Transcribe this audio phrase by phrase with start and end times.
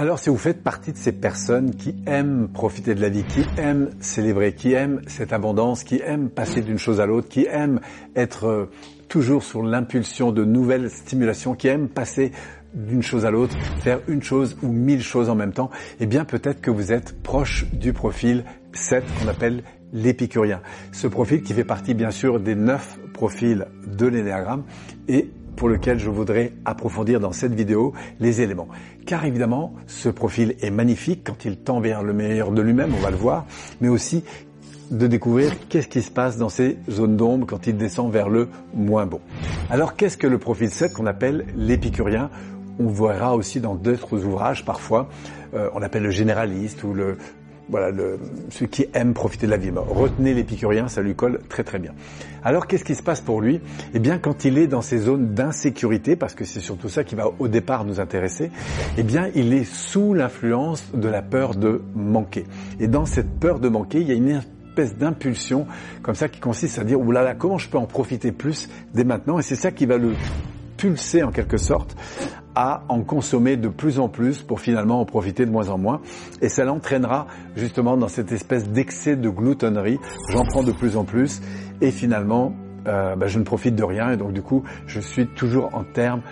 [0.00, 3.44] Alors si vous faites partie de ces personnes qui aiment profiter de la vie, qui
[3.58, 7.80] aiment célébrer, qui aiment cette abondance, qui aiment passer d'une chose à l'autre, qui aiment
[8.16, 8.70] être euh,
[9.10, 12.32] toujours sur l'impulsion de nouvelles stimulations, qui aiment passer
[12.72, 15.68] d'une chose à l'autre, faire une chose ou mille choses en même temps,
[16.00, 20.62] eh bien peut-être que vous êtes proche du profil 7 qu'on appelle l'épicurien.
[20.92, 24.64] Ce profil qui fait partie bien sûr des neuf profils de l'énéagramme
[25.08, 28.68] et pour lequel je voudrais approfondir dans cette vidéo les éléments.
[29.06, 33.02] Car évidemment, ce profil est magnifique quand il tend vers le meilleur de lui-même, on
[33.02, 33.46] va le voir,
[33.80, 34.24] mais aussi
[34.90, 38.48] de découvrir qu'est-ce qui se passe dans ces zones d'ombre quand il descend vers le
[38.74, 39.20] moins bon.
[39.70, 42.30] Alors qu'est-ce que le profil 7 qu'on appelle l'épicurien?
[42.78, 45.08] On verra aussi dans d'autres ouvrages parfois,
[45.54, 47.18] euh, on appelle le généraliste ou le
[47.70, 48.18] voilà, le,
[48.50, 49.70] celui qui aime profiter de la vie.
[49.74, 51.92] Retenez l'épicurien, ça lui colle très très bien.
[52.42, 53.60] Alors qu'est-ce qui se passe pour lui?
[53.94, 57.14] Eh bien quand il est dans ces zones d'insécurité, parce que c'est surtout ça qui
[57.14, 58.50] va au départ nous intéresser,
[58.98, 62.44] eh bien il est sous l'influence de la peur de manquer.
[62.80, 65.66] Et dans cette peur de manquer, il y a une espèce d'impulsion
[66.02, 69.38] comme ça qui consiste à dire, oulala, comment je peux en profiter plus dès maintenant?
[69.38, 70.12] Et c'est ça qui va le
[70.76, 71.94] pulser en quelque sorte
[72.54, 76.00] à en consommer de plus en plus pour finalement en profiter de moins en moins.
[76.42, 77.26] Et ça l'entraînera
[77.56, 79.98] justement dans cette espèce d'excès de gloutonnerie.
[80.30, 81.40] J'en prends de plus en plus
[81.80, 82.54] et finalement
[82.86, 85.84] euh, bah, je ne profite de rien et donc du coup je suis toujours en
[85.84, 86.22] termes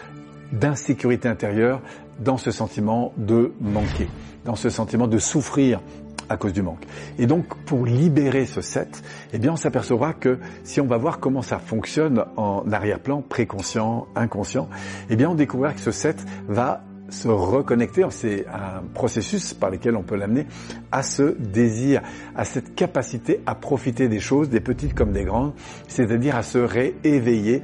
[0.53, 1.81] d'insécurité intérieure
[2.21, 4.09] dans ce sentiment de manquer,
[4.45, 5.81] dans ce sentiment de souffrir
[6.29, 6.85] à cause du manque.
[7.19, 11.21] Et donc, pour libérer ce 7, eh bien, on s'apercevra que si on va voir
[11.21, 14.69] comment ça fonctionne en arrière-plan, préconscient, inconscient,
[15.11, 19.97] eh bien, on découvrira que ce 7 va se reconnecter, c'est un processus par lequel
[19.97, 20.47] on peut l'amener
[20.93, 22.03] à ce désir,
[22.37, 25.55] à cette capacité à profiter des choses, des petites comme des grandes,
[25.87, 27.63] c'est-à-dire à se rééveiller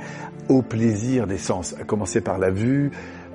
[0.49, 2.91] au plaisir des sens, à commencer par la vue,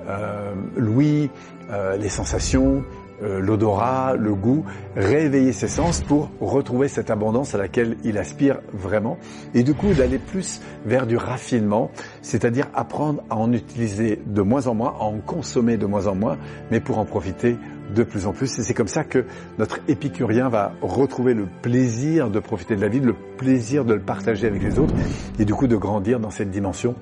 [0.08, 1.30] euh, l'ouïe,
[1.70, 2.82] euh, les sensations,
[3.22, 4.64] euh, l'odorat, le goût,
[4.96, 9.18] réveiller ses sens pour retrouver cette abondance à laquelle il aspire vraiment,
[9.54, 11.90] et du coup d'aller plus vers du raffinement,
[12.22, 16.14] c'est-à-dire apprendre à en utiliser de moins en moins, à en consommer de moins en
[16.14, 16.38] moins,
[16.70, 17.56] mais pour en profiter
[17.94, 18.58] de plus en plus.
[18.58, 19.24] Et c'est comme ça que
[19.58, 24.00] notre épicurien va retrouver le plaisir de profiter de la vie, le plaisir de le
[24.00, 24.94] partager avec les autres,
[25.38, 26.94] et du coup de grandir dans cette dimension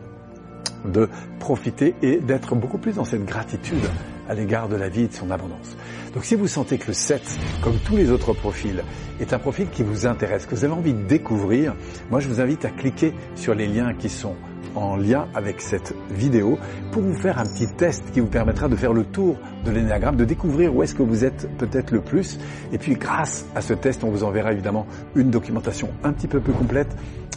[0.85, 1.09] de
[1.39, 3.85] profiter et d'être beaucoup plus dans cette gratitude
[4.29, 5.77] à l'égard de la vie et de son abondance.
[6.15, 7.23] Donc si vous sentez que le 7,
[7.63, 8.83] comme tous les autres profils,
[9.21, 11.75] est un profil qui vous intéresse, que vous avez envie de découvrir,
[12.11, 14.37] moi je vous invite à cliquer sur les liens qui sont
[14.75, 16.59] en lien avec cette vidéo
[16.93, 20.17] pour vous faire un petit test qui vous permettra de faire le tour de l'énéagramme,
[20.17, 22.39] de découvrir où est-ce que vous êtes peut-être le plus.
[22.73, 26.41] Et puis grâce à ce test, on vous enverra évidemment une documentation un petit peu
[26.41, 26.95] plus complète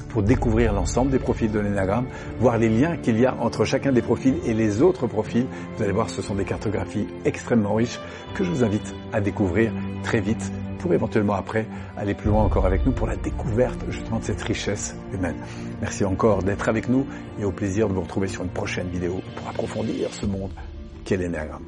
[0.09, 2.05] pour découvrir l'ensemble des profils de l'énagramme,
[2.39, 5.45] voir les liens qu'il y a entre chacun des profils et les autres profils.
[5.77, 7.99] Vous allez voir, ce sont des cartographies extrêmement riches
[8.35, 9.71] que je vous invite à découvrir
[10.03, 11.65] très vite pour éventuellement après
[11.97, 15.37] aller plus loin encore avec nous pour la découverte justement de cette richesse humaine.
[15.79, 17.05] Merci encore d'être avec nous
[17.39, 20.51] et au plaisir de vous retrouver sur une prochaine vidéo pour approfondir ce monde
[21.05, 21.65] qu'est l'énéagramme.